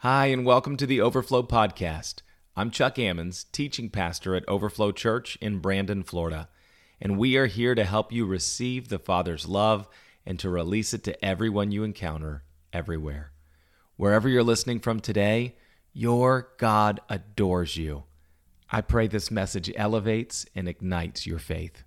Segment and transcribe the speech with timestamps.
[0.00, 2.16] Hi, and welcome to the Overflow Podcast.
[2.54, 6.50] I'm Chuck Ammons, teaching pastor at Overflow Church in Brandon, Florida,
[7.00, 9.88] and we are here to help you receive the Father's love
[10.26, 13.32] and to release it to everyone you encounter everywhere.
[13.96, 15.56] Wherever you're listening from today,
[15.94, 18.04] your God adores you.
[18.70, 21.84] I pray this message elevates and ignites your faith.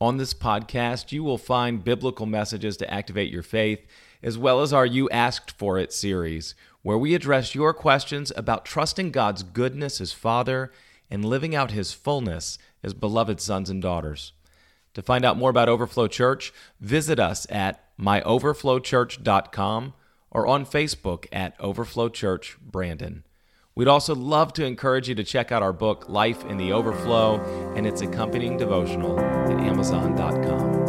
[0.00, 3.86] On this podcast, you will find biblical messages to activate your faith,
[4.22, 8.64] as well as our You Asked For It series, where we address your questions about
[8.64, 10.72] trusting God's goodness as Father
[11.10, 14.32] and living out His fullness as beloved sons and daughters.
[14.94, 19.92] To find out more about Overflow Church, visit us at myoverflowchurch.com
[20.30, 23.24] or on Facebook at Overflow Church Brandon.
[23.76, 27.40] We'd also love to encourage you to check out our book, Life in the Overflow,
[27.76, 30.80] and its accompanying devotional at Amazon.com.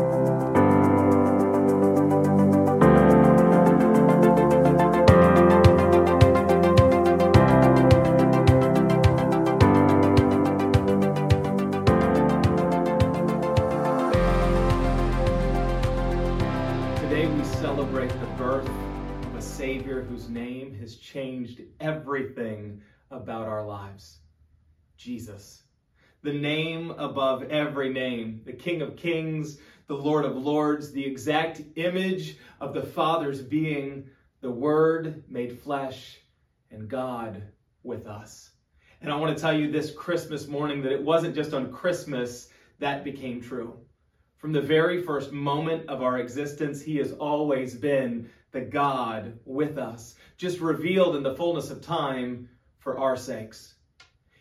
[16.98, 20.51] Today we celebrate the birth of a Savior whose name
[20.82, 24.20] has changed everything about our lives
[25.02, 25.64] Jesus.
[26.22, 31.64] The name above every name, the King of Kings, the Lord of Lords, the exact
[31.76, 34.08] image of the Father's being,
[34.42, 36.20] the Word made flesh,
[36.70, 37.42] and God
[37.82, 38.52] with us.
[39.02, 42.50] And I want to tell you this Christmas morning that it wasn't just on Christmas
[42.78, 43.76] that became true.
[44.38, 49.78] From the very first moment of our existence, He has always been the God with
[49.78, 52.50] us, just revealed in the fullness of time
[52.80, 53.76] for our sakes.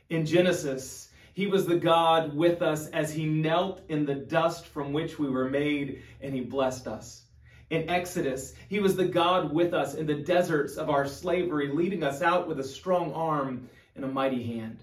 [0.08, 4.92] In Genesis, He was the God with us as He knelt in the dust from
[4.92, 7.22] which we were made and He blessed us.
[7.70, 12.02] In Exodus, He was the God with us in the deserts of our slavery, leading
[12.02, 14.82] us out with a strong arm and a mighty hand.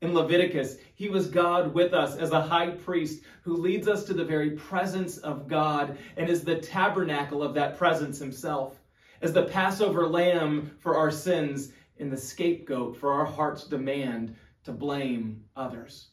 [0.00, 4.12] In Leviticus, he was God with us as a high priest who leads us to
[4.12, 8.78] the very presence of God and is the tabernacle of that presence himself,
[9.22, 14.72] as the Passover lamb for our sins and the scapegoat for our heart's demand to
[14.72, 16.08] blame others.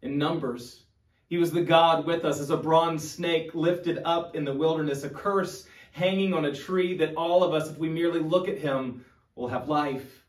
[0.00, 0.84] In Numbers,
[1.26, 5.04] he was the God with us as a bronze snake lifted up in the wilderness,
[5.04, 8.56] a curse hanging on a tree that all of us, if we merely look at
[8.56, 10.24] him, will have life.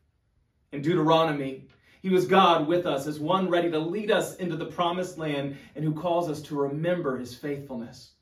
[0.72, 1.66] In Deuteronomy,
[2.02, 5.56] he was God with us as one ready to lead us into the promised land
[5.74, 8.12] and who calls us to remember his faithfulness.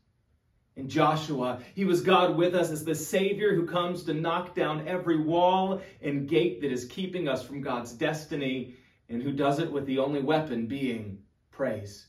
[0.77, 4.89] In Joshua, he was God with us as the Savior who comes to knock down
[4.89, 8.75] every wall and gate that is keeping us from God's destiny
[9.09, 11.19] and who does it with the only weapon being
[11.53, 12.07] praise.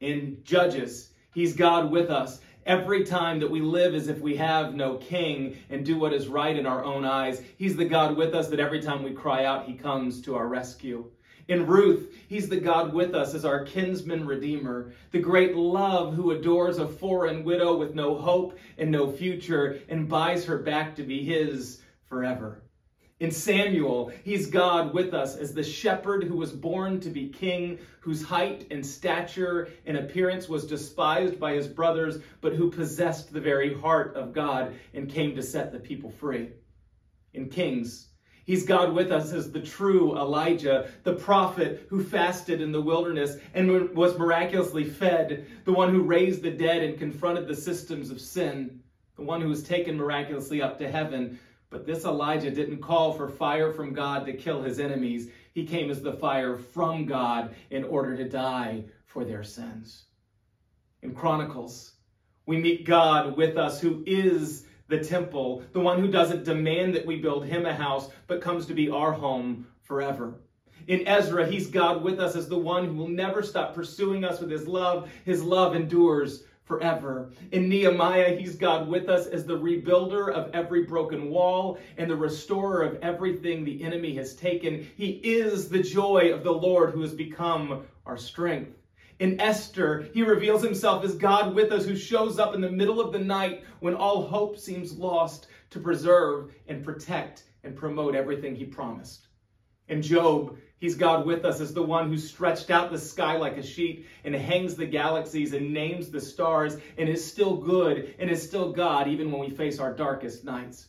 [0.00, 4.74] In Judges, he's God with us every time that we live as if we have
[4.74, 7.42] no king and do what is right in our own eyes.
[7.56, 10.48] He's the God with us that every time we cry out, he comes to our
[10.48, 11.10] rescue.
[11.48, 16.30] In Ruth, he's the God with us as our kinsman redeemer, the great love who
[16.30, 21.02] adores a foreign widow with no hope and no future and buys her back to
[21.02, 22.62] be his forever.
[23.22, 27.78] In Samuel, he's God with us as the shepherd who was born to be king,
[28.00, 33.40] whose height and stature and appearance was despised by his brothers, but who possessed the
[33.40, 36.48] very heart of God and came to set the people free.
[37.32, 38.08] In Kings,
[38.44, 43.36] He's God with us as the true Elijah, the prophet who fasted in the wilderness
[43.54, 48.20] and was miraculously fed, the one who raised the dead and confronted the systems of
[48.20, 48.80] sin,
[49.14, 51.38] the one who was taken miraculously up to heaven.
[51.72, 55.30] But this Elijah didn't call for fire from God to kill his enemies.
[55.54, 60.04] He came as the fire from God in order to die for their sins.
[61.00, 61.92] In Chronicles,
[62.44, 67.06] we meet God with us who is the temple, the one who doesn't demand that
[67.06, 70.34] we build him a house, but comes to be our home forever.
[70.88, 74.40] In Ezra, he's God with us as the one who will never stop pursuing us
[74.40, 75.10] with his love.
[75.24, 77.32] His love endures forever.
[77.50, 82.16] In Nehemiah, he's God with us as the rebuilder of every broken wall and the
[82.16, 84.86] restorer of everything the enemy has taken.
[84.96, 88.78] He is the joy of the Lord who has become our strength.
[89.18, 93.00] In Esther, he reveals himself as God with us who shows up in the middle
[93.00, 98.56] of the night when all hope seems lost to preserve and protect and promote everything
[98.56, 99.28] he promised.
[99.88, 103.56] In Job, he's God with us as the one who stretched out the sky like
[103.56, 108.28] a sheet and hangs the galaxies and names the stars and is still good and
[108.28, 110.88] is still God even when we face our darkest nights.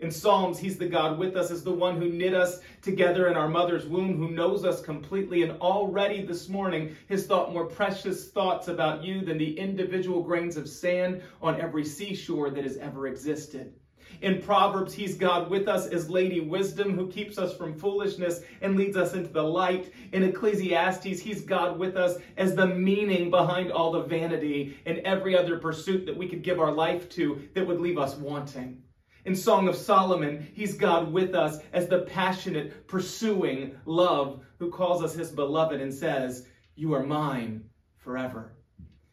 [0.00, 3.36] In Psalms, he's the God with us as the one who knit us together in
[3.36, 5.44] our mother's womb, who knows us completely.
[5.44, 10.56] And already this morning, has thought more precious thoughts about you than the individual grains
[10.56, 13.74] of sand on every seashore that has ever existed.
[14.20, 18.76] In Proverbs, he's God with us as Lady Wisdom, who keeps us from foolishness and
[18.76, 19.92] leads us into the light.
[20.12, 25.36] In Ecclesiastes, he's God with us as the meaning behind all the vanity and every
[25.36, 28.82] other pursuit that we could give our life to that would leave us wanting.
[29.24, 35.02] In Song of Solomon, he's God with us as the passionate, pursuing love who calls
[35.02, 37.64] us his beloved and says, You are mine
[37.96, 38.52] forever.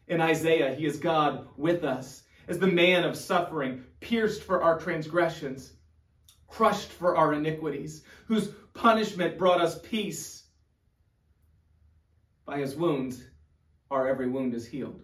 [0.06, 4.78] In Isaiah, he is God with us as the man of suffering, pierced for our
[4.78, 5.72] transgressions,
[6.46, 10.44] crushed for our iniquities, whose punishment brought us peace.
[12.44, 13.22] By his wounds,
[13.90, 15.02] our every wound is healed.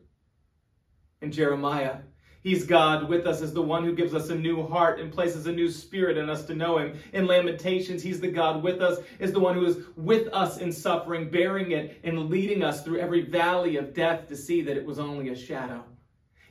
[1.21, 1.99] In Jeremiah,
[2.45, 5.47] He's God with us as the one who gives us a new heart and places
[5.47, 6.99] a new spirit in us to know Him.
[7.15, 10.71] In Lamentations, He's the God with us, is the one who is with us in
[10.71, 14.85] suffering, bearing it, and leading us through every valley of death to see that it
[14.85, 15.83] was only a shadow.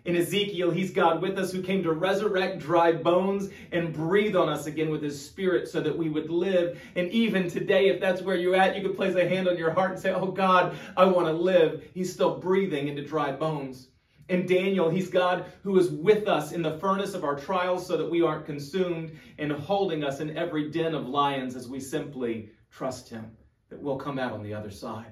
[0.05, 4.49] In Ezekiel, He's God with us who came to resurrect dry bones and breathe on
[4.49, 6.81] us again with His Spirit so that we would live.
[6.95, 9.71] And even today, if that's where you're at, you could place a hand on your
[9.71, 11.83] heart and say, Oh God, I want to live.
[11.93, 13.87] He's still breathing into dry bones.
[14.29, 17.97] In Daniel, he's God who is with us in the furnace of our trials so
[17.97, 22.49] that we aren't consumed and holding us in every den of lions as we simply
[22.71, 23.31] trust him
[23.69, 25.11] that we'll come out on the other side.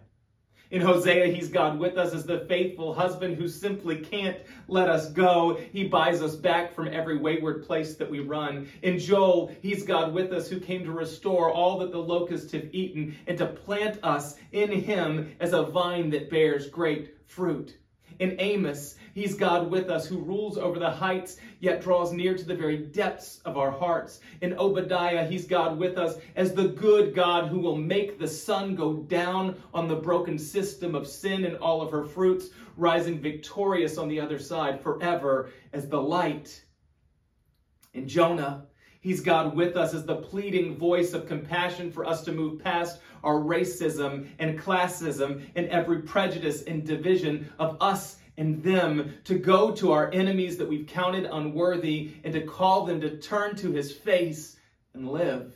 [0.71, 4.37] In Hosea, he's God with us as the faithful husband who simply can't
[4.69, 5.59] let us go.
[5.73, 8.69] He buys us back from every wayward place that we run.
[8.81, 12.69] In Joel, he's God with us who came to restore all that the locusts have
[12.71, 17.77] eaten and to plant us in him as a vine that bears great fruit.
[18.21, 22.45] In Amos, he's God with us who rules over the heights, yet draws near to
[22.45, 24.19] the very depths of our hearts.
[24.41, 28.75] In Obadiah, he's God with us as the good God who will make the sun
[28.75, 33.97] go down on the broken system of sin and all of her fruits, rising victorious
[33.97, 36.63] on the other side forever as the light.
[37.95, 38.67] In Jonah,
[39.01, 42.99] He's God with us as the pleading voice of compassion for us to move past
[43.23, 49.71] our racism and classism and every prejudice and division of us and them, to go
[49.71, 53.91] to our enemies that we've counted unworthy and to call them to turn to his
[53.91, 54.55] face
[54.93, 55.55] and live.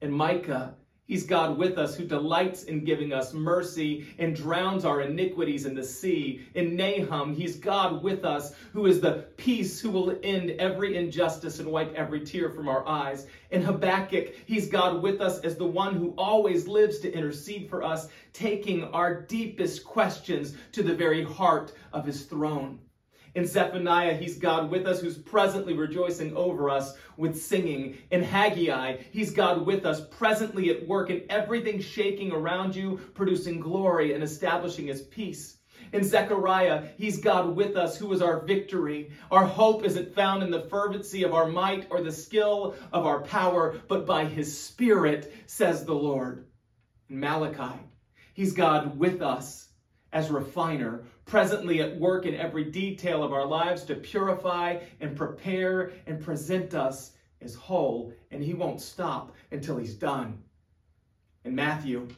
[0.00, 0.76] And Micah,
[1.10, 5.74] He's God with us who delights in giving us mercy and drowns our iniquities in
[5.74, 6.46] the sea.
[6.54, 11.58] In Nahum, He's God with us who is the peace who will end every injustice
[11.58, 13.26] and wipe every tear from our eyes.
[13.50, 17.82] In Habakkuk, He's God with us as the one who always lives to intercede for
[17.82, 22.78] us, taking our deepest questions to the very heart of His throne.
[23.34, 27.98] In Zephaniah, he's God with us who's presently rejoicing over us with singing.
[28.10, 33.60] In Haggai, he's God with us presently at work in everything shaking around you, producing
[33.60, 35.58] glory and establishing his peace.
[35.92, 39.10] In Zechariah, he's God with us who is our victory.
[39.30, 43.22] Our hope isn't found in the fervency of our might or the skill of our
[43.22, 46.46] power, but by his spirit, says the Lord.
[47.08, 47.78] In Malachi,
[48.34, 49.68] he's God with us
[50.12, 55.92] as refiner, presently at work in every detail of our lives to purify and prepare
[56.06, 60.42] and present us as whole, and he won't stop until he's done.
[61.44, 62.08] In Matthew,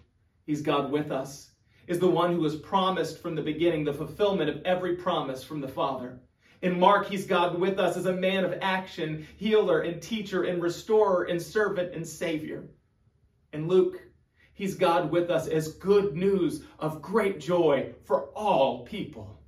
[0.46, 1.50] he's God with us,
[1.86, 5.60] is the one who has promised from the beginning the fulfillment of every promise from
[5.60, 6.18] the Father.
[6.62, 10.62] In Mark, he's God with us as a man of action, healer and teacher and
[10.62, 12.64] restorer and servant and savior.
[13.52, 14.00] In Luke,
[14.62, 19.42] He's God with us as good news of great joy for all people.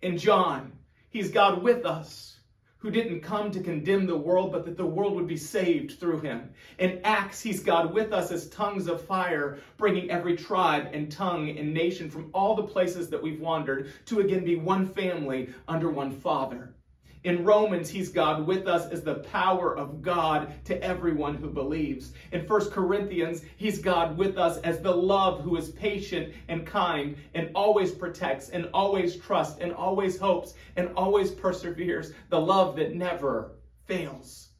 [0.00, 0.74] In John,
[1.10, 2.38] He's God with us
[2.76, 6.20] who didn't come to condemn the world, but that the world would be saved through
[6.20, 6.50] him.
[6.78, 11.58] In Acts, he's God with us as tongues of fire, bringing every tribe and tongue
[11.58, 15.90] and nation from all the places that we've wandered to again be one family under
[15.90, 16.76] one Father.
[17.24, 22.12] In Romans, he's God with us as the power of God to everyone who believes.
[22.30, 27.16] In 1 Corinthians, he's God with us as the love who is patient and kind
[27.34, 32.12] and always protects and always trusts and always hopes and always perseveres.
[32.30, 33.56] The love that never
[33.86, 34.50] fails.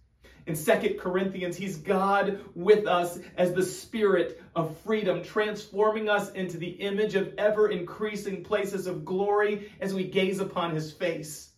[0.49, 6.57] In 2 Corinthians, he's God with us as the spirit of freedom, transforming us into
[6.57, 11.53] the image of ever increasing places of glory as we gaze upon his face.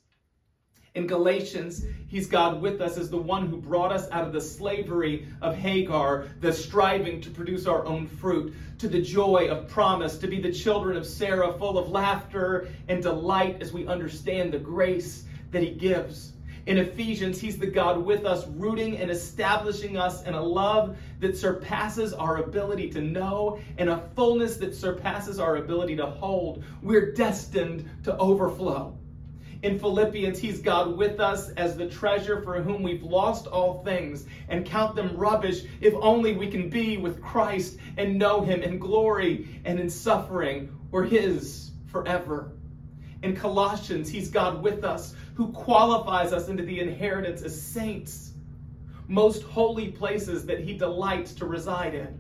[0.97, 4.41] In Galatians, he's God with us as the one who brought us out of the
[4.41, 10.19] slavery of Hagar, the striving to produce our own fruit, to the joy of promise,
[10.19, 14.59] to be the children of Sarah, full of laughter and delight as we understand the
[14.59, 16.33] grace that he gives.
[16.67, 21.37] In Ephesians, he's the God with us, rooting and establishing us in a love that
[21.37, 26.65] surpasses our ability to know and a fullness that surpasses our ability to hold.
[26.83, 28.99] We're destined to overflow.
[29.63, 34.25] In Philippians, he's God with us as the treasure for whom we've lost all things
[34.49, 38.79] and count them rubbish if only we can be with Christ and know him in
[38.79, 40.75] glory and in suffering.
[40.91, 42.53] We're his forever.
[43.23, 48.33] In Colossians, he's God with us who qualifies us into the inheritance as saints,
[49.09, 52.20] most holy places that he delights to reside in.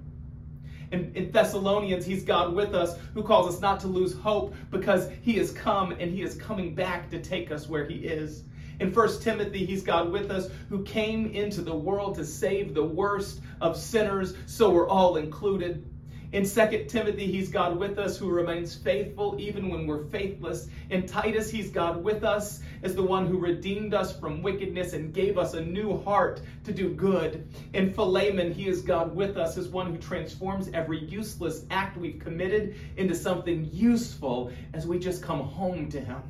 [0.92, 5.08] In, in, Thessalonians, he's God with us who calls us not to lose hope because
[5.22, 8.44] he has come and he is coming back to take us where he is.
[8.80, 12.82] In 1 Timothy, he's God with us who came into the world to save the
[12.82, 15.86] worst of sinners, so we're all included.
[16.32, 20.68] In 2 Timothy, he's God with us who remains faithful even when we're faithless.
[20.88, 25.12] In Titus, he's God with us as the one who redeemed us from wickedness and
[25.12, 27.48] gave us a new heart to do good.
[27.72, 32.20] In Philemon, he is God with us as one who transforms every useless act we've
[32.20, 36.22] committed into something useful as we just come home to him.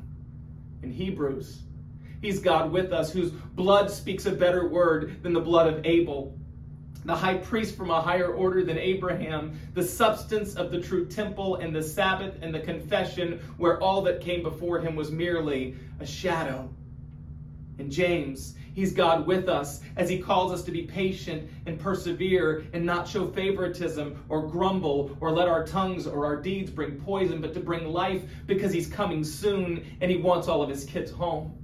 [0.81, 1.59] In Hebrews,
[2.23, 6.35] he's God with us whose blood speaks a better word than the blood of Abel
[7.05, 11.55] the high priest from a higher order than Abraham, the substance of the true temple
[11.55, 16.05] and the Sabbath and the confession, where all that came before him was merely a
[16.05, 16.69] shadow.
[17.79, 22.65] And James, he's God with us as he calls us to be patient and persevere
[22.73, 27.41] and not show favoritism or grumble or let our tongues or our deeds bring poison,
[27.41, 31.09] but to bring life because he's coming soon and he wants all of his kids
[31.11, 31.60] home.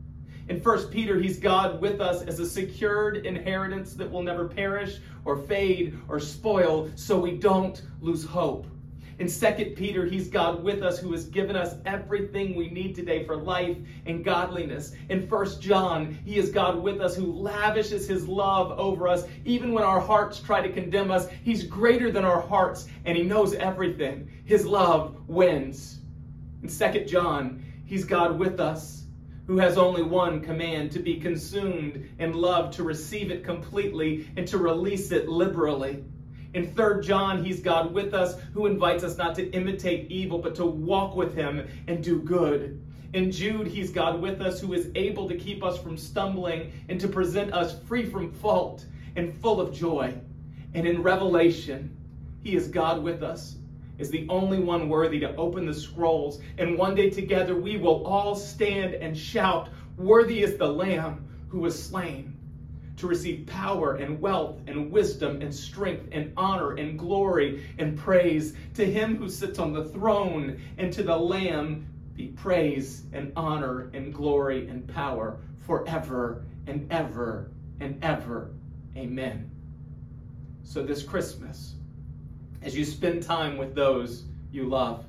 [0.50, 5.00] In 1 Peter, he's God with us as a secured inheritance that will never perish
[5.26, 8.66] or fade or spoil, so we don't lose hope.
[9.20, 13.26] In 2 Peter, he's God with us who has given us everything we need today
[13.26, 13.76] for life
[14.06, 14.94] and godliness.
[15.10, 19.26] In 1 John, he is God with us who lavishes his love over us.
[19.44, 23.24] Even when our hearts try to condemn us, he's greater than our hearts and he
[23.24, 24.30] knows everything.
[24.46, 26.00] His love wins.
[26.62, 29.07] In 2 John, he's God with us
[29.48, 34.46] who has only one command to be consumed in love, to receive it completely, and
[34.48, 36.04] to release it liberally.
[36.54, 40.56] In 3 John, he's God with us who invites us not to imitate evil, but
[40.56, 42.82] to walk with him and do good.
[43.14, 47.00] In Jude, he's God with us who is able to keep us from stumbling and
[47.00, 48.86] to present us free from fault
[49.16, 50.14] and full of joy.
[50.74, 51.96] And in Revelation,
[52.44, 53.56] he is God with us
[53.98, 56.40] is the only one worthy to open the scrolls.
[56.58, 61.60] And one day together we will all stand and shout, Worthy is the Lamb who
[61.60, 62.38] was slain
[62.98, 68.54] to receive power and wealth and wisdom and strength and honor and glory and praise.
[68.76, 73.90] To him who sits on the throne and to the Lamb be praise and honor
[73.94, 78.50] and glory and power forever and ever and ever.
[78.96, 79.50] Amen.
[80.64, 81.76] So this Christmas,
[82.62, 85.06] as you spend time with those you love,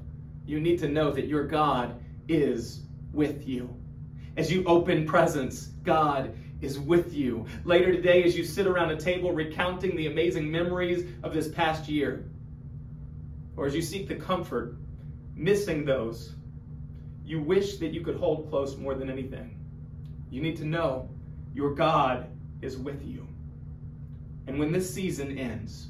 [0.47, 2.81] you need to know that your God is
[3.13, 3.75] with you.
[4.37, 7.47] As you open presents, God is with you.
[7.65, 11.89] Later today, as you sit around a table recounting the amazing memories of this past
[11.89, 12.25] year,
[13.57, 14.77] or as you seek the comfort,
[15.35, 16.35] missing those
[17.25, 19.59] you wish that you could hold close more than anything,
[20.31, 21.09] you need to know
[21.55, 22.27] your God
[22.63, 23.27] is with you.
[24.47, 25.89] And when this season ends,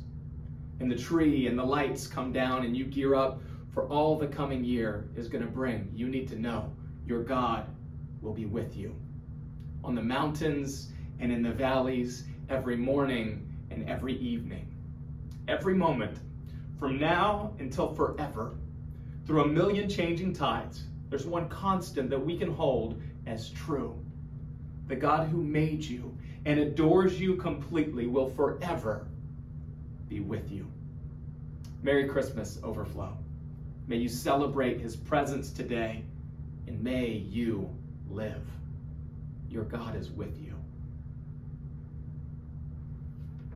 [0.80, 3.40] and the tree and the lights come down and you gear up
[3.72, 6.72] for all the coming year is going to bring, you need to know
[7.06, 7.66] your God
[8.20, 8.94] will be with you.
[9.84, 14.66] On the mountains and in the valleys, every morning and every evening.
[15.46, 16.18] Every moment,
[16.78, 18.54] from now until forever,
[19.26, 23.98] through a million changing tides, there's one constant that we can hold as true.
[24.86, 26.16] The God who made you
[26.46, 29.06] and adores you completely will forever
[30.08, 30.66] be with you.
[31.82, 33.16] Merry Christmas, Overflow.
[33.86, 36.02] May you celebrate his presence today,
[36.66, 37.68] and may you
[38.10, 38.42] live.
[39.48, 40.47] Your God is with you.